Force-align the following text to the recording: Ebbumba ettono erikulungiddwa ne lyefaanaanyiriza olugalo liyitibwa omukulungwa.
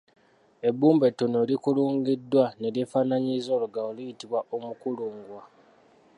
Ebbumba 0.69 1.03
ettono 1.09 1.37
erikulungiddwa 1.43 2.45
ne 2.59 2.67
lyefaanaanyiriza 2.75 3.51
olugalo 3.57 3.89
liyitibwa 3.97 4.39
omukulungwa. 4.55 5.41